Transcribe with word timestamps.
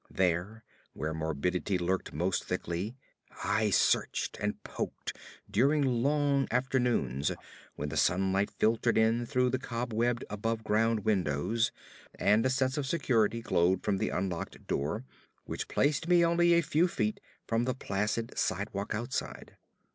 There, 0.09 0.63
where 0.93 1.13
morbidity 1.13 1.77
lurked 1.77 2.11
most 2.11 2.43
thickly, 2.45 2.95
I 3.43 3.69
searched 3.69 4.35
and 4.39 4.63
poked 4.63 5.15
during 5.47 5.83
long 6.01 6.47
afternoons 6.49 7.31
when 7.75 7.89
the 7.89 7.97
sunlight 7.97 8.49
filtered 8.49 8.97
in 8.97 9.27
through 9.27 9.51
the 9.51 9.59
cobwebbed 9.59 10.25
above 10.27 10.63
ground 10.63 11.01
windows, 11.01 11.71
and 12.15 12.43
a 12.47 12.49
sense 12.49 12.77
of 12.79 12.87
security 12.87 13.41
glowed 13.43 13.83
from 13.83 13.97
the 13.99 14.09
unlocked 14.09 14.65
door 14.65 15.05
which 15.45 15.67
placed 15.67 16.07
me 16.07 16.25
only 16.25 16.55
a 16.55 16.61
few 16.63 16.87
feet 16.87 17.19
from 17.45 17.65
the 17.65 17.75
placid 17.75 18.35
sidewalk 18.35 18.95
outside. 18.95 19.55